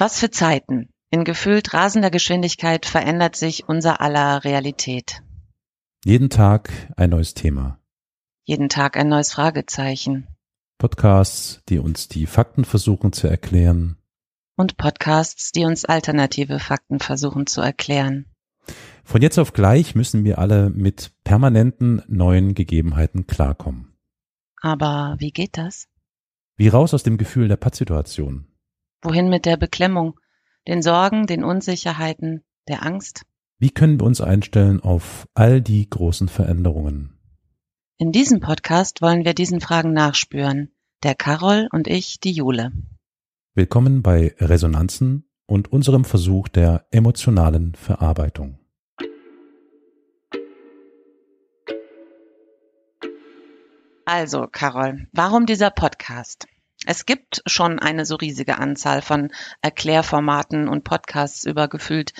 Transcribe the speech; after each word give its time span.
Was 0.00 0.20
für 0.20 0.30
Zeiten. 0.30 0.90
In 1.10 1.24
gefühlt 1.24 1.74
rasender 1.74 2.10
Geschwindigkeit 2.10 2.86
verändert 2.86 3.34
sich 3.34 3.68
unser 3.68 4.00
aller 4.00 4.44
Realität. 4.44 5.24
Jeden 6.04 6.30
Tag 6.30 6.70
ein 6.96 7.10
neues 7.10 7.34
Thema. 7.34 7.80
Jeden 8.44 8.68
Tag 8.68 8.96
ein 8.96 9.08
neues 9.08 9.32
Fragezeichen. 9.32 10.28
Podcasts, 10.78 11.62
die 11.68 11.80
uns 11.80 12.06
die 12.06 12.26
Fakten 12.26 12.64
versuchen 12.64 13.12
zu 13.12 13.26
erklären. 13.26 13.96
Und 14.56 14.76
Podcasts, 14.76 15.50
die 15.50 15.64
uns 15.64 15.84
alternative 15.84 16.60
Fakten 16.60 17.00
versuchen 17.00 17.48
zu 17.48 17.60
erklären. 17.60 18.26
Von 19.02 19.20
jetzt 19.20 19.38
auf 19.38 19.52
gleich 19.52 19.96
müssen 19.96 20.22
wir 20.22 20.38
alle 20.38 20.70
mit 20.70 21.10
permanenten 21.24 22.02
neuen 22.06 22.54
Gegebenheiten 22.54 23.26
klarkommen. 23.26 23.96
Aber 24.60 25.16
wie 25.18 25.32
geht 25.32 25.58
das? 25.58 25.88
Wie 26.56 26.68
raus 26.68 26.94
aus 26.94 27.02
dem 27.02 27.18
Gefühl 27.18 27.48
der 27.48 27.56
Pattsituation. 27.56 28.47
Wohin 29.00 29.28
mit 29.28 29.46
der 29.46 29.56
Beklemmung, 29.56 30.18
den 30.66 30.82
Sorgen, 30.82 31.28
den 31.28 31.44
Unsicherheiten, 31.44 32.42
der 32.66 32.84
Angst? 32.84 33.22
Wie 33.60 33.70
können 33.70 34.00
wir 34.00 34.06
uns 34.06 34.20
einstellen 34.20 34.80
auf 34.80 35.28
all 35.34 35.60
die 35.60 35.88
großen 35.88 36.28
Veränderungen? 36.28 37.16
In 37.98 38.10
diesem 38.10 38.40
Podcast 38.40 39.00
wollen 39.00 39.24
wir 39.24 39.34
diesen 39.34 39.60
Fragen 39.60 39.92
nachspüren. 39.92 40.72
Der 41.04 41.14
Carol 41.14 41.68
und 41.70 41.86
ich, 41.86 42.18
die 42.18 42.32
Jule. 42.32 42.72
Willkommen 43.54 44.02
bei 44.02 44.34
Resonanzen 44.40 45.30
und 45.46 45.72
unserem 45.72 46.04
Versuch 46.04 46.48
der 46.48 46.86
emotionalen 46.90 47.76
Verarbeitung. 47.76 48.58
Also, 54.04 54.48
Carol, 54.50 55.06
warum 55.12 55.46
dieser 55.46 55.70
Podcast? 55.70 56.48
Es 56.90 57.04
gibt 57.04 57.42
schon 57.44 57.78
eine 57.78 58.06
so 58.06 58.14
riesige 58.14 58.56
Anzahl 58.56 59.02
von 59.02 59.28
Erklärformaten 59.60 60.68
und 60.68 60.84
Podcasts 60.84 61.44
über 61.44 61.68
gefühlt 61.68 62.14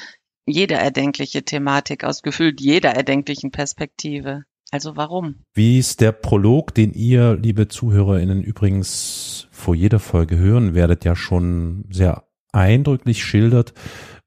jede 0.44 0.74
erdenkliche 0.74 1.42
Thematik 1.42 2.05
aus 2.05 2.20
gefühlt 2.20 2.61
jeder 2.61 2.91
erdenklichen 2.91 3.50
Perspektive. 3.50 4.42
Also 4.70 4.94
warum? 4.94 5.36
Wie 5.55 5.78
ist 5.78 6.02
der 6.02 6.12
Prolog, 6.12 6.74
den 6.74 6.92
ihr, 6.92 7.34
liebe 7.36 7.69
ZuhörerInnen, 7.69 8.42
übrigens 8.42 9.48
vor 9.50 9.74
jeder 9.74 10.00
Folge 10.00 10.36
hören 10.36 10.74
werdet, 10.74 11.02
ja 11.06 11.16
schon 11.16 11.86
sehr 11.91 12.24
eindrücklich 12.52 13.24
schildert, 13.24 13.72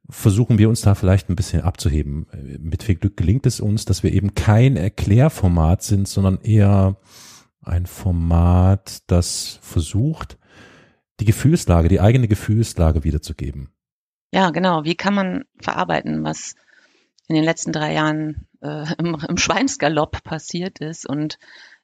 versuchen 0.09 0.58
wir 0.58 0.69
uns 0.69 0.81
da 0.81 0.95
vielleicht 0.95 1.30
ein 1.30 1.36
bisschen 1.36 1.62
abzuheben. 1.62 2.25
Mit 2.59 2.81
viel 2.81 2.95
Glück 2.95 3.16
gelingt 3.16 3.45
es 3.45 3.59
uns, 3.59 3.86
dass 3.86 4.02
wir 4.02 4.12
eben 4.12 4.34
kein 4.34 4.75
Erklärformat 4.75 5.84
sind, 5.84 6.08
sondern 6.08 6.39
eher 6.42 6.97
ein 7.62 7.86
Format, 7.86 9.00
das 9.08 9.59
versucht, 9.62 10.38
die 11.20 11.26
Gefühlslage, 11.26 11.88
die 11.88 12.02
eigene 12.02 12.28
Gefühlslage 12.28 13.03
wiederzugeben. 13.03 13.72
Ja, 14.31 14.50
genau. 14.50 14.84
Wie 14.84 14.95
kann 14.95 15.14
man 15.14 15.45
verarbeiten, 15.59 16.23
was 16.23 16.56
in 17.28 17.36
den 17.36 17.44
letzten 17.44 17.72
drei 17.72 17.94
Jahren 17.94 18.48
äh, 18.62 18.86
im, 18.98 19.18
im 19.28 19.38
Schweinsgalopp 19.38 20.23
passiert 20.23 20.80
ist 20.80 21.08
und 21.08 21.38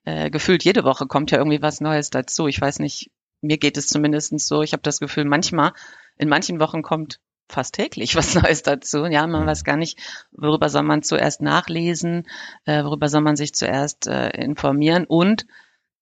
äh, 0.06 0.30
gefühlt 0.30 0.64
jede 0.64 0.84
Woche 0.84 1.06
kommt 1.06 1.31
ja 1.31 1.38
irgendwie 1.38 1.61
was 1.61 1.81
Neues 1.81 2.09
dazu. 2.09 2.47
Ich 2.47 2.59
weiß 2.59 2.80
nicht, 2.80 3.12
mir 3.41 3.58
geht 3.58 3.78
es 3.78 3.88
zumindest 3.88 4.38
so. 4.39 4.62
Ich 4.62 4.73
habe 4.73 4.81
das 4.84 5.00
Gefühl, 5.00 5.25
manchmal, 5.25 5.73
in 6.17 6.30
manchen 6.30 6.59
Wochen 6.59 6.81
kommt 6.81 7.19
fast 7.50 7.75
täglich 7.75 8.16
was 8.17 8.36
Neues 8.36 8.64
dazu. 8.64 9.06
Ja, 9.06 9.28
man 9.28 9.44
mhm. 9.44 9.47
weiß 9.47 9.64
gar 9.64 9.78
nicht, 9.78 10.00
worüber 10.31 10.69
soll 10.69 10.84
man 10.84 11.03
zuerst 11.03 11.41
nachlesen, 11.41 12.28
äh, 12.66 12.84
worüber 12.84 13.09
soll 13.09 13.22
man 13.22 13.36
sich 13.36 13.53
zuerst 13.53 14.08
äh, 14.08 14.30
informieren 14.30 15.06
und 15.06 15.45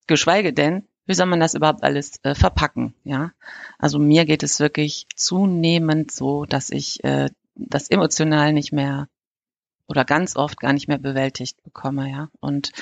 geschweige 0.06 0.52
denn, 0.52 0.86
wie 1.06 1.14
soll 1.14 1.26
man 1.26 1.40
das 1.40 1.54
überhaupt 1.54 1.82
alles 1.82 2.18
äh, 2.24 2.34
verpacken? 2.34 2.94
Ja, 3.04 3.32
also 3.78 3.98
mir 3.98 4.24
geht 4.24 4.42
es 4.42 4.60
wirklich 4.60 5.06
zunehmend 5.14 6.10
so, 6.10 6.44
dass 6.44 6.70
ich 6.70 7.02
äh, 7.04 7.30
das 7.54 7.88
emotional 7.88 8.52
nicht 8.52 8.72
mehr 8.72 9.08
oder 9.86 10.04
ganz 10.04 10.36
oft 10.36 10.58
gar 10.60 10.72
nicht 10.72 10.88
mehr 10.88 10.98
bewältigt 10.98 11.62
bekomme. 11.62 12.10
Ja, 12.10 12.28
und 12.40 12.72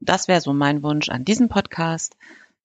das 0.00 0.28
wäre 0.28 0.40
so 0.40 0.52
mein 0.52 0.82
Wunsch 0.82 1.08
an 1.08 1.24
diesem 1.24 1.48
Podcast, 1.48 2.16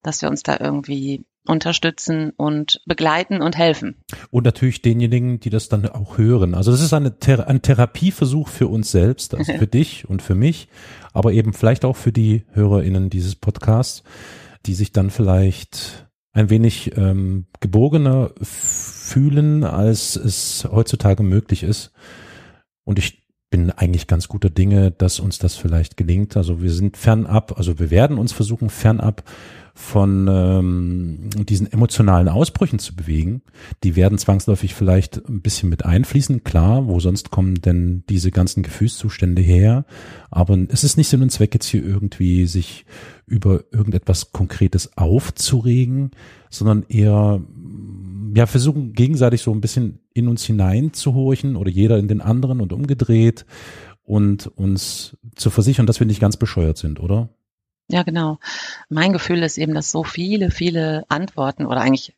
dass 0.01 0.21
wir 0.21 0.29
uns 0.29 0.44
da 0.44 0.57
irgendwie 0.59 1.25
unterstützen 1.45 2.31
und 2.38 2.81
begleiten 2.85 3.41
und 3.41 3.57
helfen. 3.57 3.95
Und 4.29 4.45
natürlich 4.45 4.81
denjenigen, 4.81 5.39
die 5.39 5.50
das 5.50 5.69
dann 5.69 5.88
auch 5.88 6.17
hören. 6.17 6.53
Also 6.53 6.72
das 6.72 6.81
ist 6.81 6.94
eine 6.94 7.19
Thera 7.19 7.44
ein 7.44 7.61
Therapieversuch 7.61 8.47
für 8.47 8.67
uns 8.67 8.91
selbst, 8.91 9.33
also 9.33 9.53
für 9.53 9.67
dich 9.67 10.07
und 10.07 10.22
für 10.22 10.35
mich, 10.35 10.67
aber 11.13 11.33
eben 11.33 11.53
vielleicht 11.53 11.85
auch 11.85 11.95
für 11.95 12.11
die 12.11 12.45
HörerInnen 12.51 13.09
dieses 13.09 13.35
Podcasts, 13.35 14.03
die 14.66 14.73
sich 14.73 14.91
dann 14.91 15.09
vielleicht 15.09 16.07
ein 16.31 16.50
wenig 16.50 16.95
ähm, 16.95 17.47
gebogener 17.59 18.31
fühlen, 18.41 19.63
als 19.63 20.16
es 20.16 20.67
heutzutage 20.71 21.23
möglich 21.23 21.63
ist. 21.63 21.91
Und 22.83 23.00
ich 23.00 23.28
bin 23.49 23.71
eigentlich 23.71 24.07
ganz 24.07 24.27
guter 24.27 24.49
Dinge, 24.49 24.91
dass 24.91 25.19
uns 25.19 25.39
das 25.39 25.55
vielleicht 25.55 25.97
gelingt. 25.97 26.37
Also 26.37 26.61
wir 26.61 26.71
sind 26.71 26.97
fernab, 26.97 27.57
also 27.57 27.79
wir 27.79 27.89
werden 27.89 28.17
uns 28.17 28.31
versuchen, 28.31 28.69
fernab 28.69 29.23
von 29.73 30.27
ähm, 30.27 31.29
diesen 31.45 31.71
emotionalen 31.71 32.27
Ausbrüchen 32.27 32.79
zu 32.79 32.95
bewegen. 32.95 33.41
Die 33.83 33.95
werden 33.95 34.17
zwangsläufig 34.17 34.75
vielleicht 34.75 35.17
ein 35.29 35.41
bisschen 35.41 35.69
mit 35.69 35.85
einfließen, 35.85 36.43
klar, 36.43 36.88
wo 36.88 36.99
sonst 36.99 37.31
kommen 37.31 37.55
denn 37.55 38.03
diese 38.09 38.29
ganzen 38.29 38.61
Gefühlszustände 38.61 39.41
her. 39.41 39.85
Aber 40.29 40.57
es 40.67 40.83
ist 40.83 40.97
nicht 40.97 41.07
Sinn 41.07 41.21
und 41.21 41.31
Zweck, 41.31 41.53
jetzt 41.53 41.67
hier 41.67 41.83
irgendwie 41.83 42.45
sich 42.45 42.85
über 43.25 43.63
irgendetwas 43.71 44.33
Konkretes 44.33 44.97
aufzuregen, 44.97 46.11
sondern 46.49 46.83
eher 46.89 47.41
ja 48.35 48.45
versuchen 48.45 48.93
gegenseitig 48.93 49.41
so 49.41 49.51
ein 49.53 49.61
bisschen 49.61 49.99
in 50.13 50.27
uns 50.27 50.43
hineinzuhorchen 50.45 51.55
oder 51.55 51.69
jeder 51.69 51.97
in 51.97 52.07
den 52.07 52.21
anderen 52.21 52.61
und 52.61 52.73
umgedreht 52.73 53.45
und 54.03 54.47
uns 54.47 55.17
zu 55.35 55.49
versichern, 55.49 55.85
dass 55.85 55.99
wir 55.99 56.07
nicht 56.07 56.19
ganz 56.21 56.37
bescheuert 56.37 56.77
sind, 56.77 56.99
oder? 56.99 57.29
Ja, 57.89 58.03
genau. 58.03 58.39
Mein 58.89 59.13
Gefühl 59.13 59.43
ist 59.43 59.57
eben, 59.57 59.73
dass 59.73 59.91
so 59.91 60.03
viele, 60.03 60.51
viele 60.51 61.05
Antworten 61.09 61.65
oder 61.65 61.81
eigentlich 61.81 62.15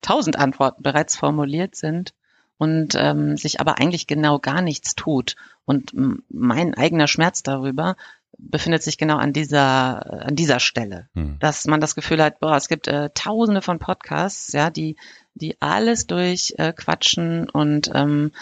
tausend 0.00 0.36
Antworten 0.36 0.82
bereits 0.82 1.16
formuliert 1.16 1.74
sind 1.76 2.14
und 2.58 2.94
ähm, 2.96 3.36
sich 3.36 3.60
aber 3.60 3.78
eigentlich 3.78 4.06
genau 4.06 4.38
gar 4.38 4.60
nichts 4.62 4.94
tut. 4.94 5.36
Und 5.64 5.92
mein 6.28 6.74
eigener 6.74 7.08
Schmerz 7.08 7.42
darüber 7.42 7.96
befindet 8.38 8.82
sich 8.82 8.98
genau 8.98 9.16
an 9.16 9.32
dieser 9.32 10.26
an 10.26 10.36
dieser 10.36 10.60
Stelle, 10.60 11.08
hm. 11.14 11.38
dass 11.40 11.66
man 11.66 11.80
das 11.80 11.94
Gefühl 11.94 12.22
hat, 12.22 12.40
boah, 12.40 12.56
es 12.56 12.68
gibt 12.68 12.86
äh, 12.86 13.10
Tausende 13.12 13.62
von 13.62 13.78
Podcasts, 13.78 14.52
ja, 14.52 14.70
die 14.70 14.96
die 15.34 15.60
alles 15.60 16.06
durchquatschen 16.06 17.48
äh, 17.48 17.50
und 17.52 17.90
ähm, 17.94 18.32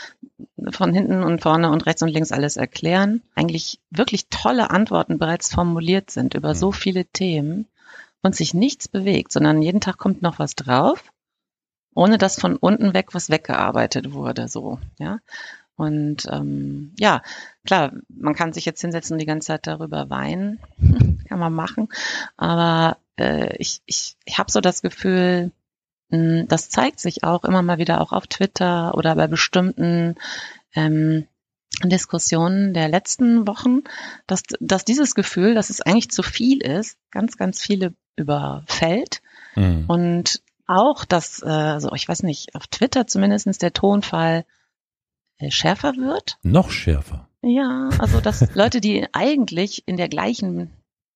von 0.71 0.93
hinten 0.93 1.23
und 1.23 1.43
vorne 1.43 1.71
und 1.71 1.87
rechts 1.87 2.03
und 2.03 2.09
links 2.09 2.33
alles 2.33 2.57
erklären, 2.57 3.23
eigentlich 3.35 3.81
wirklich 3.91 4.29
tolle 4.29 4.71
Antworten 4.71 5.19
bereits 5.19 5.53
formuliert 5.53 6.11
sind 6.11 6.35
über 6.35 6.55
so 6.55 6.69
mhm. 6.69 6.75
viele 6.75 7.05
Themen 7.07 7.67
und 8.23 8.35
sich 8.35 8.55
nichts 8.55 8.89
bewegt, 8.89 9.33
sondern 9.33 9.63
jeden 9.63 9.81
Tag 9.81 9.99
kommt 9.99 10.23
noch 10.23 10.39
was 10.39 10.55
drauf, 10.55 11.13
ohne 11.95 12.19
dass 12.19 12.41
von 12.41 12.57
unten 12.57 12.93
weg 12.95 13.15
was 13.15 13.31
weggearbeitet 13.31 14.13
wurde, 14.13 14.49
so, 14.49 14.79
ja. 14.99 15.19
Und 15.77 16.27
ähm, 16.31 16.95
ja, 16.99 17.23
klar, 17.67 17.93
man 18.09 18.35
kann 18.35 18.53
sich 18.53 18.65
jetzt 18.65 18.81
hinsetzen 18.81 19.15
und 19.15 19.19
die 19.19 19.27
ganze 19.27 19.49
Zeit 19.49 19.67
darüber 19.67 20.09
weinen, 20.09 20.59
kann 21.29 21.39
man 21.39 21.53
machen, 21.53 21.89
aber 22.37 22.97
äh, 23.19 23.55
ich, 23.59 23.83
ich, 23.85 24.17
ich 24.25 24.39
habe 24.39 24.51
so 24.51 24.61
das 24.61 24.81
Gefühl, 24.81 25.53
hm, 26.11 26.47
das 26.49 26.71
zeigt 26.71 27.01
sich 27.01 27.25
auch 27.25 27.45
immer 27.45 27.63
mal 27.63 27.79
wieder 27.79 28.01
auch 28.01 28.13
auf 28.13 28.27
Twitter 28.27 28.95
oder 28.95 29.17
bei 29.17 29.27
bestimmten 29.27 30.15
ähm, 30.75 31.27
Diskussionen 31.83 32.73
der 32.73 32.89
letzten 32.89 33.47
Wochen, 33.47 33.83
dass, 34.27 34.43
dass 34.61 34.85
dieses 34.85 35.15
Gefühl, 35.15 35.55
dass 35.55 35.69
es 35.69 35.83
eigentlich 35.83 36.11
zu 36.11 36.23
viel 36.23 36.63
ist, 36.63 36.97
ganz, 37.11 37.37
ganz 37.37 37.61
viele 37.61 37.93
überfällt. 38.17 39.21
Mhm. 39.57 39.85
Und 39.89 40.43
auch, 40.67 41.05
dass, 41.05 41.43
äh, 41.43 41.49
also 41.49 41.93
ich 41.93 42.09
weiß 42.09 42.23
nicht, 42.23 42.55
auf 42.55 42.67
Twitter 42.67 43.07
zumindestens 43.07 43.59
der 43.59 43.73
Tonfall 43.73 44.45
schärfer 45.49 45.97
wird. 45.97 46.39
Noch 46.43 46.71
schärfer. 46.71 47.29
Ja, 47.43 47.91
also 47.99 48.21
dass 48.21 48.47
Leute, 48.55 48.81
die 48.81 49.07
eigentlich 49.13 49.85
in 49.87 49.97
der 49.97 50.09
gleichen, 50.09 50.71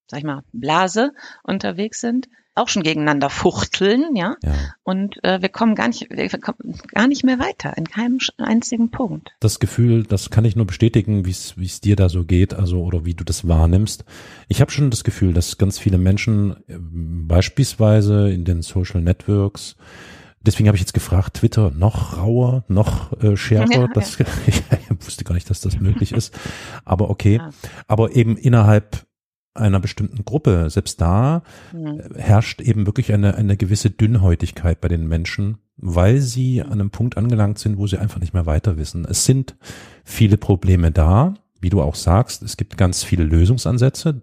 sag 0.06 0.18
ich 0.18 0.24
mal, 0.24 0.42
Blase 0.52 1.12
unterwegs 1.42 2.00
sind, 2.00 2.28
auch 2.54 2.68
schon 2.68 2.82
gegeneinander 2.82 3.30
fuchteln, 3.30 4.16
ja. 4.16 4.36
ja. 4.42 4.54
Und 4.82 5.22
äh, 5.24 5.40
wir 5.40 5.48
kommen 5.48 5.74
gar 5.74 5.88
nicht, 5.88 6.08
wir 6.10 6.28
kommen 6.28 6.78
gar 6.88 7.06
nicht 7.06 7.24
mehr 7.24 7.38
weiter 7.38 7.76
in 7.76 7.88
keinem 7.88 8.18
einzigen 8.38 8.90
Punkt. 8.90 9.30
Das 9.40 9.60
Gefühl, 9.60 10.02
das 10.02 10.30
kann 10.30 10.44
ich 10.44 10.56
nur 10.56 10.66
bestätigen, 10.66 11.24
wie 11.24 11.30
es 11.30 11.56
wie 11.56 11.66
es 11.66 11.80
dir 11.80 11.96
da 11.96 12.08
so 12.08 12.24
geht, 12.24 12.52
also 12.52 12.82
oder 12.82 13.04
wie 13.04 13.14
du 13.14 13.24
das 13.24 13.46
wahrnimmst. 13.48 14.04
Ich 14.48 14.60
habe 14.60 14.70
schon 14.70 14.90
das 14.90 15.04
Gefühl, 15.04 15.32
dass 15.32 15.58
ganz 15.58 15.78
viele 15.78 15.98
Menschen 15.98 16.56
äh, 16.66 16.76
beispielsweise 16.78 18.30
in 18.30 18.44
den 18.44 18.62
Social 18.62 19.00
Networks 19.00 19.76
Deswegen 20.42 20.68
habe 20.68 20.76
ich 20.76 20.80
jetzt 20.80 20.94
gefragt, 20.94 21.34
Twitter 21.34 21.70
noch 21.70 22.16
rauer, 22.16 22.64
noch 22.68 23.12
äh, 23.22 23.36
schärfer. 23.36 23.82
Ja, 23.82 23.88
das, 23.88 24.18
ja. 24.18 24.26
ich 24.46 24.62
wusste 25.04 25.24
gar 25.24 25.34
nicht, 25.34 25.50
dass 25.50 25.60
das 25.60 25.80
möglich 25.80 26.12
ist. 26.12 26.38
Aber 26.84 27.10
okay. 27.10 27.36
Ja. 27.36 27.50
Aber 27.86 28.16
eben 28.16 28.36
innerhalb 28.36 29.06
einer 29.54 29.80
bestimmten 29.80 30.24
Gruppe, 30.24 30.70
selbst 30.70 31.00
da 31.00 31.42
mhm. 31.72 32.00
herrscht 32.16 32.60
eben 32.60 32.86
wirklich 32.86 33.12
eine, 33.12 33.34
eine 33.34 33.56
gewisse 33.56 33.90
Dünnhäutigkeit 33.90 34.80
bei 34.80 34.88
den 34.88 35.08
Menschen, 35.08 35.58
weil 35.76 36.20
sie 36.20 36.62
an 36.62 36.72
einem 36.72 36.90
Punkt 36.90 37.16
angelangt 37.16 37.58
sind, 37.58 37.76
wo 37.76 37.86
sie 37.86 37.98
einfach 37.98 38.20
nicht 38.20 38.32
mehr 38.32 38.46
weiter 38.46 38.78
wissen. 38.78 39.04
Es 39.04 39.24
sind 39.24 39.56
viele 40.04 40.36
Probleme 40.36 40.92
da, 40.92 41.34
wie 41.60 41.68
du 41.68 41.82
auch 41.82 41.94
sagst, 41.96 42.42
es 42.42 42.56
gibt 42.56 42.78
ganz 42.78 43.04
viele 43.04 43.24
Lösungsansätze, 43.24 44.22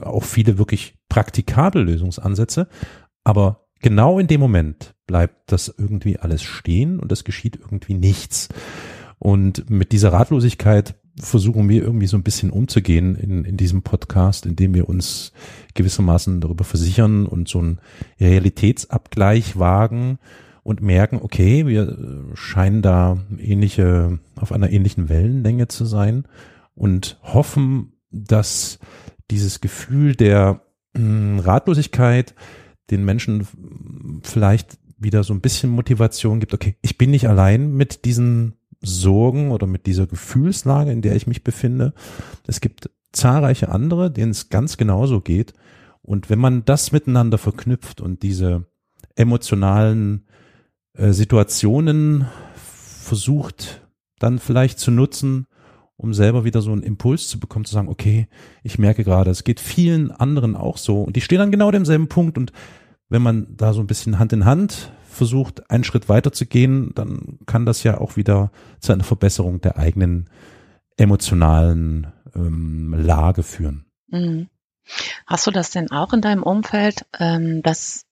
auch 0.00 0.24
viele 0.24 0.58
wirklich 0.58 0.94
praktikable 1.08 1.82
Lösungsansätze, 1.82 2.68
aber 3.24 3.66
genau 3.80 4.18
in 4.18 4.26
dem 4.26 4.40
Moment 4.40 4.94
bleibt 5.06 5.52
das 5.52 5.74
irgendwie 5.76 6.18
alles 6.18 6.42
stehen 6.42 7.00
und 7.00 7.10
es 7.12 7.24
geschieht 7.24 7.56
irgendwie 7.56 7.94
nichts. 7.94 8.48
Und 9.18 9.68
mit 9.68 9.92
dieser 9.92 10.12
Ratlosigkeit 10.12 10.94
versuchen 11.18 11.68
wir 11.68 11.82
irgendwie 11.82 12.06
so 12.06 12.16
ein 12.16 12.22
bisschen 12.22 12.50
umzugehen 12.50 13.16
in, 13.16 13.44
in 13.44 13.56
diesem 13.56 13.82
Podcast, 13.82 14.46
indem 14.46 14.74
wir 14.74 14.88
uns 14.88 15.32
gewissermaßen 15.74 16.40
darüber 16.40 16.64
versichern 16.64 17.26
und 17.26 17.48
so 17.48 17.58
einen 17.58 17.80
Realitätsabgleich 18.18 19.58
wagen 19.58 20.18
und 20.62 20.82
merken, 20.82 21.18
okay, 21.20 21.66
wir 21.66 22.24
scheinen 22.34 22.82
da 22.82 23.18
ähnliche, 23.38 24.18
auf 24.36 24.52
einer 24.52 24.70
ähnlichen 24.70 25.08
Wellenlänge 25.08 25.68
zu 25.68 25.84
sein 25.84 26.24
und 26.74 27.18
hoffen, 27.22 27.92
dass 28.10 28.78
dieses 29.30 29.60
Gefühl 29.60 30.14
der 30.14 30.62
hm, 30.94 31.38
Ratlosigkeit 31.40 32.34
den 32.90 33.04
Menschen 33.04 33.46
vielleicht 34.22 34.78
wieder 34.98 35.24
so 35.24 35.32
ein 35.32 35.40
bisschen 35.40 35.70
Motivation 35.70 36.40
gibt, 36.40 36.54
okay, 36.54 36.76
ich 36.82 36.98
bin 36.98 37.10
nicht 37.10 37.28
allein 37.28 37.74
mit 37.74 38.04
diesen 38.04 38.54
Sorgen 38.82 39.50
oder 39.50 39.66
mit 39.66 39.86
dieser 39.86 40.06
Gefühlslage, 40.06 40.92
in 40.92 41.02
der 41.02 41.16
ich 41.16 41.26
mich 41.26 41.44
befinde. 41.44 41.92
Es 42.46 42.60
gibt 42.60 42.90
zahlreiche 43.12 43.70
andere, 43.70 44.10
denen 44.10 44.30
es 44.30 44.48
ganz 44.48 44.76
genauso 44.76 45.20
geht. 45.20 45.52
Und 46.02 46.30
wenn 46.30 46.38
man 46.38 46.64
das 46.64 46.92
miteinander 46.92 47.38
verknüpft 47.38 48.00
und 48.00 48.22
diese 48.22 48.66
emotionalen 49.16 50.26
äh, 50.94 51.12
Situationen 51.12 52.26
versucht 52.54 53.86
dann 54.18 54.38
vielleicht 54.38 54.78
zu 54.78 54.90
nutzen, 54.90 55.46
um 56.00 56.14
selber 56.14 56.44
wieder 56.44 56.62
so 56.62 56.72
einen 56.72 56.82
Impuls 56.82 57.28
zu 57.28 57.38
bekommen, 57.38 57.66
zu 57.66 57.74
sagen, 57.74 57.88
okay, 57.88 58.26
ich 58.62 58.78
merke 58.78 59.04
gerade, 59.04 59.30
es 59.30 59.44
geht 59.44 59.60
vielen 59.60 60.10
anderen 60.10 60.56
auch 60.56 60.78
so 60.78 61.02
und 61.02 61.14
die 61.14 61.20
stehen 61.20 61.40
an 61.40 61.50
genau 61.50 61.70
demselben 61.70 62.08
Punkt 62.08 62.38
und 62.38 62.52
wenn 63.10 63.22
man 63.22 63.48
da 63.56 63.72
so 63.72 63.80
ein 63.80 63.86
bisschen 63.86 64.18
Hand 64.18 64.32
in 64.32 64.44
Hand 64.44 64.92
versucht, 65.08 65.70
einen 65.70 65.84
Schritt 65.84 66.08
weiter 66.08 66.32
zu 66.32 66.46
gehen, 66.46 66.92
dann 66.94 67.38
kann 67.44 67.66
das 67.66 67.82
ja 67.82 67.98
auch 67.98 68.16
wieder 68.16 68.50
zu 68.78 68.92
einer 68.92 69.04
Verbesserung 69.04 69.60
der 69.60 69.76
eigenen 69.76 70.30
emotionalen 70.96 72.06
ähm, 72.34 72.94
Lage 72.96 73.42
führen. 73.42 73.84
Mhm. 74.08 74.48
Hast 75.26 75.46
du 75.46 75.50
das 75.50 75.70
denn 75.70 75.90
auch 75.90 76.12
in 76.12 76.20
deinem 76.20 76.42
Umfeld, 76.42 77.04
ähm, 77.18 77.62
dass 77.62 78.06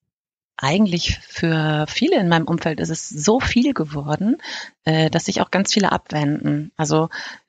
eigentlich 0.56 1.18
für 1.20 1.86
viele 1.88 2.18
in 2.18 2.28
meinem 2.28 2.46
Umfeld 2.46 2.80
ist 2.80 2.90
es 2.90 3.08
so 3.08 3.40
viel 3.40 3.72
geworden, 3.72 4.36
äh, 4.84 5.08
dass 5.08 5.26
sich 5.26 5.40
auch 5.40 5.50
ganz 5.50 5.72
viele 5.72 5.92
abwenden. 5.92 6.72
Also 6.76 7.08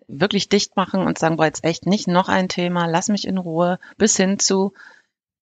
wirklich 0.10 0.50
dicht 0.50 0.76
machen 0.76 1.06
und 1.06 1.18
sagen, 1.18 1.38
boah, 1.38 1.46
jetzt 1.46 1.64
echt 1.64 1.86
nicht 1.86 2.08
noch 2.08 2.28
ein 2.28 2.50
Thema, 2.50 2.88
lass 2.88 3.10
mich 3.10 3.28
in 3.28 3.38
Ruhe, 3.38 3.80
bis 3.98 4.18
hin 4.18 4.40
zu, 4.40 4.74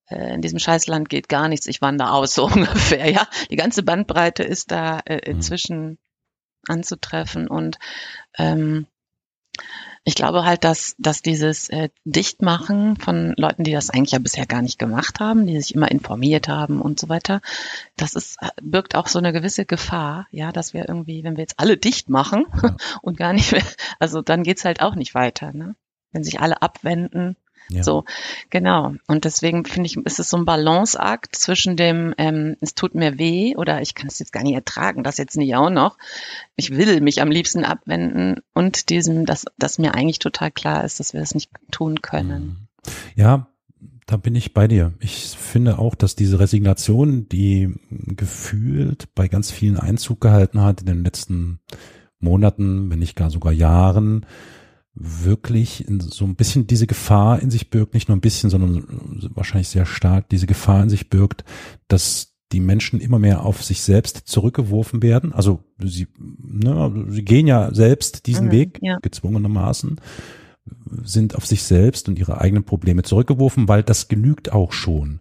äh, 0.08 0.34
in 0.34 0.42
diesem 0.42 0.60
Scheißland 0.60 1.10
geht 1.10 1.30
gar 1.30 1.48
nichts, 1.48 1.68
ich 1.68 1.82
wandere 1.82 2.12
aus, 2.12 2.34
so 2.36 2.46
ungefähr, 2.46 3.10
ja. 3.10 3.28
Die 3.50 3.56
ganze 3.56 3.84
Bandbreite 3.84 4.44
ist 4.44 4.72
da 4.72 5.00
äh, 5.06 5.16
mhm. 5.16 5.38
inzwischen 5.38 5.98
anzutreffen 6.68 7.48
und 7.48 7.80
ähm, 8.38 8.88
ich 10.08 10.16
glaube 10.16 10.46
halt, 10.46 10.64
dass, 10.64 10.96
dass 11.00 11.22
dieses 11.22 11.68
äh, 11.68 11.90
Dichtmachen 12.06 12.96
von 12.96 13.34
Leuten, 13.36 13.66
die 13.66 13.74
das 13.74 13.90
eigentlich 13.90 14.14
ja 14.14 14.20
bisher 14.20 14.46
gar 14.46 14.62
nicht 14.62 14.80
gemacht 14.80 15.20
haben, 15.20 15.46
die 15.46 15.60
sich 15.60 15.76
immer 15.76 15.92
informiert 15.92 16.48
haben 16.48 16.82
und 16.82 16.98
so 16.98 17.10
weiter, 17.10 17.42
das 17.98 18.14
ist, 18.14 18.38
birgt 18.62 18.96
auch 18.96 19.08
so 19.08 19.20
eine 19.20 19.34
gewisse 19.34 19.66
Gefahr, 19.66 20.28
ja, 20.32 20.54
dass 20.54 20.74
wir 20.74 20.88
irgendwie, 20.88 21.26
wenn 21.26 21.36
wir 21.36 21.42
jetzt 21.42 21.60
alle 21.60 21.76
dicht 21.76 22.10
machen 22.10 22.46
ja. 22.64 22.78
und 23.02 23.18
gar 23.18 23.34
nicht 23.34 23.52
mehr, 23.52 23.64
also 24.00 24.22
dann 24.22 24.44
geht's 24.44 24.64
halt 24.64 24.80
auch 24.80 24.96
nicht 24.96 25.14
weiter, 25.14 25.52
ne? 25.52 25.76
Wenn 26.14 26.24
sich 26.24 26.40
alle 26.40 26.62
abwenden, 26.62 27.36
ja. 27.70 27.84
So, 27.84 28.06
genau. 28.50 28.94
Und 29.08 29.26
deswegen 29.26 29.66
finde 29.66 29.88
ich, 29.88 29.98
ist 29.98 30.20
es 30.20 30.30
so 30.30 30.38
ein 30.38 30.46
Balanceakt 30.46 31.36
zwischen 31.36 31.76
dem, 31.76 32.14
ähm, 32.18 32.56
es 32.62 32.76
tut 32.76 32.96
mir 32.96 33.20
weh 33.20 33.56
oder 33.56 33.82
ich 33.82 33.96
kann 33.96 34.08
es 34.08 34.20
jetzt 34.20 34.32
gar 34.32 34.44
nicht 34.44 34.56
ertragen, 34.56 35.04
das 35.04 35.18
jetzt 35.18 35.38
nicht 35.38 35.56
auch 35.56 35.70
noch. 35.70 35.98
Ich 36.56 36.76
will 36.76 37.02
mich 37.02 37.22
am 37.22 37.30
liebsten 37.30 37.66
abwenden 37.66 38.42
und 38.54 38.90
diesem, 38.90 39.26
dass, 39.26 39.46
dass 39.58 39.80
mir 39.80 39.96
eigentlich 39.96 40.20
total 40.20 40.52
klar 40.52 40.84
ist, 40.84 41.00
dass 41.00 41.14
wir 41.14 41.20
das 41.20 41.34
nicht 41.34 41.52
tun 41.72 42.02
können. 42.02 42.44
Mhm. 42.44 42.58
Ja, 43.16 43.48
da 44.06 44.16
bin 44.16 44.36
ich 44.36 44.54
bei 44.54 44.70
dir. 44.70 44.94
Ich 45.00 45.36
finde 45.38 45.80
auch, 45.80 45.94
dass 45.94 46.16
diese 46.16 46.40
Resignation, 46.40 47.28
die 47.28 47.76
gefühlt 47.90 49.14
bei 49.14 49.28
ganz 49.28 49.52
vielen 49.52 49.78
Einzug 49.78 50.22
gehalten 50.22 50.62
hat 50.62 50.80
in 50.80 50.88
den 50.88 51.04
letzten 51.04 51.60
Monaten, 52.20 52.90
wenn 52.90 53.00
nicht 53.00 53.18
gar 53.18 53.30
sogar 53.30 53.52
Jahren, 53.52 54.26
wirklich 55.00 55.86
so 56.00 56.26
ein 56.26 56.36
bisschen 56.36 56.68
diese 56.68 56.88
Gefahr 56.88 57.40
in 57.42 57.52
sich 57.52 57.70
birgt, 57.70 57.94
nicht 57.94 58.10
nur 58.10 58.18
ein 58.18 58.22
bisschen, 58.22 58.50
sondern 58.50 58.84
wahrscheinlich 59.34 59.70
sehr 59.70 59.86
stark 59.86 60.30
diese 60.30 60.48
Gefahr 60.48 60.84
in 60.84 60.90
sich 60.90 61.10
birgt, 61.10 61.44
dass 61.88 62.34
die 62.52 62.60
Menschen 62.60 63.00
immer 63.00 63.20
mehr 63.20 63.46
auf 63.46 63.64
sich 63.64 63.82
selbst 63.82 64.24
zurückgeworfen 64.26 65.04
werden. 65.04 65.34
Also 65.34 65.64
sie, 65.78 66.08
ne, 66.18 67.06
sie 67.10 67.24
gehen 67.24 67.46
ja 67.46 67.74
selbst 67.74 68.26
diesen 68.26 68.48
mhm, 68.48 68.52
Weg, 68.52 68.80
ja. 68.82 68.98
gezwungenermaßen, 69.02 70.00
sind 71.04 71.36
auf 71.36 71.46
sich 71.46 71.64
selbst 71.64 72.08
und 72.08 72.18
ihre 72.18 72.40
eigenen 72.42 72.64
Probleme 72.64 73.04
zurückgeworfen, 73.04 73.68
weil 73.68 73.84
das 73.84 74.08
genügt 74.08 74.52
auch 74.52 74.72
schon. 74.72 75.20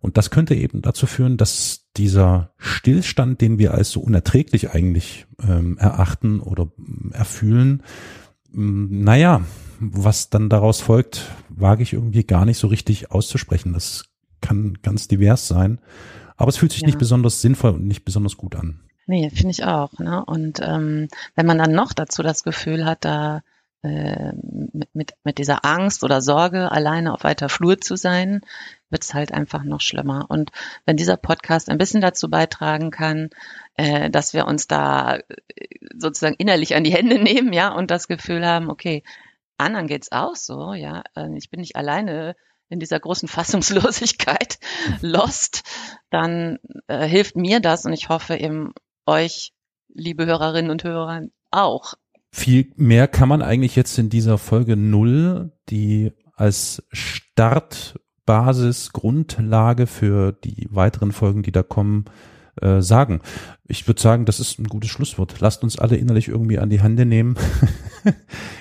Und 0.00 0.16
das 0.16 0.30
könnte 0.30 0.54
eben 0.54 0.80
dazu 0.80 1.06
führen, 1.06 1.36
dass 1.36 1.86
dieser 1.96 2.52
Stillstand, 2.56 3.40
den 3.40 3.58
wir 3.58 3.74
als 3.74 3.90
so 3.90 4.00
unerträglich 4.00 4.70
eigentlich 4.70 5.26
ähm, 5.42 5.76
erachten 5.78 6.38
oder 6.38 6.70
erfühlen, 7.10 7.82
Mm, 7.82 8.27
naja, 8.52 9.42
was 9.80 10.30
dann 10.30 10.48
daraus 10.48 10.80
folgt, 10.80 11.30
wage 11.48 11.82
ich 11.82 11.92
irgendwie 11.92 12.24
gar 12.24 12.44
nicht 12.44 12.58
so 12.58 12.66
richtig 12.66 13.10
auszusprechen. 13.10 13.72
Das 13.72 14.06
kann 14.40 14.78
ganz 14.82 15.08
divers 15.08 15.48
sein. 15.48 15.80
Aber 16.36 16.48
es 16.48 16.56
fühlt 16.56 16.72
sich 16.72 16.82
ja. 16.82 16.86
nicht 16.86 16.98
besonders 16.98 17.40
sinnvoll 17.40 17.72
und 17.72 17.86
nicht 17.86 18.04
besonders 18.04 18.36
gut 18.36 18.54
an. 18.54 18.80
Nee, 19.06 19.30
finde 19.30 19.50
ich 19.50 19.64
auch. 19.64 19.98
Ne? 19.98 20.24
Und 20.24 20.60
ähm, 20.62 21.08
wenn 21.34 21.46
man 21.46 21.58
dann 21.58 21.72
noch 21.72 21.92
dazu 21.92 22.22
das 22.22 22.44
Gefühl 22.44 22.84
hat, 22.84 23.04
da 23.04 23.42
äh, 23.82 24.32
mit, 24.72 24.94
mit, 24.94 25.14
mit 25.24 25.38
dieser 25.38 25.64
Angst 25.64 26.02
oder 26.02 26.20
Sorge, 26.20 26.72
alleine 26.72 27.12
auf 27.12 27.24
weiter 27.24 27.48
Flur 27.48 27.80
zu 27.80 27.96
sein, 27.96 28.40
wird 28.90 29.04
es 29.04 29.14
halt 29.14 29.32
einfach 29.32 29.62
noch 29.62 29.80
schlimmer. 29.80 30.26
Und 30.28 30.50
wenn 30.84 30.96
dieser 30.96 31.16
Podcast 31.16 31.68
ein 31.68 31.78
bisschen 31.78 32.00
dazu 32.00 32.28
beitragen 32.28 32.90
kann, 32.90 33.30
äh, 33.74 34.10
dass 34.10 34.34
wir 34.34 34.46
uns 34.46 34.66
da 34.66 35.16
äh, 35.16 35.22
sozusagen 35.96 36.36
innerlich 36.38 36.74
an 36.74 36.84
die 36.84 36.92
Hände 36.92 37.18
nehmen, 37.22 37.52
ja, 37.52 37.72
und 37.72 37.90
das 37.90 38.08
Gefühl 38.08 38.44
haben, 38.44 38.70
okay, 38.70 39.02
anderen 39.58 39.86
geht's 39.86 40.12
auch 40.12 40.36
so, 40.36 40.72
ja, 40.72 41.02
äh, 41.16 41.36
ich 41.36 41.50
bin 41.50 41.60
nicht 41.60 41.76
alleine 41.76 42.36
in 42.68 42.80
dieser 42.80 43.00
großen 43.00 43.28
Fassungslosigkeit 43.28 44.58
lost, 45.00 45.62
dann 46.10 46.58
äh, 46.86 47.06
hilft 47.06 47.36
mir 47.36 47.60
das 47.60 47.84
und 47.84 47.92
ich 47.92 48.08
hoffe 48.08 48.36
eben 48.36 48.72
euch, 49.06 49.52
liebe 49.88 50.26
Hörerinnen 50.26 50.70
und 50.70 50.84
Hörer, 50.84 51.22
auch. 51.50 51.94
Viel 52.38 52.70
mehr 52.76 53.08
kann 53.08 53.28
man 53.28 53.42
eigentlich 53.42 53.74
jetzt 53.74 53.98
in 53.98 54.10
dieser 54.10 54.38
Folge 54.38 54.76
null, 54.76 55.50
die 55.70 56.12
als 56.36 56.84
Startbasis, 56.92 58.92
Grundlage 58.92 59.88
für 59.88 60.30
die 60.30 60.68
weiteren 60.70 61.10
Folgen, 61.10 61.42
die 61.42 61.50
da 61.50 61.64
kommen, 61.64 62.04
äh, 62.62 62.80
sagen. 62.80 63.22
Ich 63.66 63.88
würde 63.88 64.00
sagen, 64.00 64.24
das 64.24 64.38
ist 64.38 64.60
ein 64.60 64.68
gutes 64.68 64.88
Schlusswort. 64.88 65.40
Lasst 65.40 65.64
uns 65.64 65.80
alle 65.80 65.96
innerlich 65.96 66.28
irgendwie 66.28 66.60
an 66.60 66.70
die 66.70 66.80
Hände 66.80 67.06
nehmen, 67.06 67.34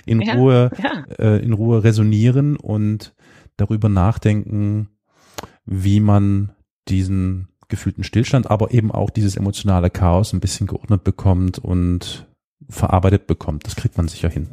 in 0.07 0.21
ja, 0.21 0.33
Ruhe, 0.33 0.71
ja. 0.81 1.03
Äh, 1.19 1.43
in 1.43 1.53
Ruhe 1.53 1.83
resonieren 1.83 2.57
und 2.57 3.13
darüber 3.57 3.89
nachdenken, 3.89 4.89
wie 5.67 5.99
man 5.99 6.51
diesen 6.87 7.49
gefühlten 7.67 8.03
Stillstand, 8.03 8.49
aber 8.49 8.73
eben 8.73 8.91
auch 8.91 9.11
dieses 9.11 9.35
emotionale 9.35 9.91
Chaos 9.91 10.33
ein 10.33 10.39
bisschen 10.39 10.65
geordnet 10.65 11.03
bekommt 11.03 11.59
und 11.59 12.27
verarbeitet 12.69 13.27
bekommt. 13.27 13.65
Das 13.65 13.75
kriegt 13.75 13.97
man 13.97 14.07
sicher 14.07 14.29
hin. 14.29 14.49